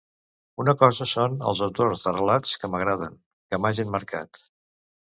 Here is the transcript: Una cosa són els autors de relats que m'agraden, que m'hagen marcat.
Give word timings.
Una 0.63 0.73
cosa 0.79 1.07
són 1.11 1.35
els 1.51 1.61
autors 1.67 2.07
de 2.07 2.15
relats 2.17 2.57
que 2.63 2.73
m'agraden, 2.77 3.23
que 3.49 3.63
m'hagen 3.63 3.97
marcat. 3.99 4.47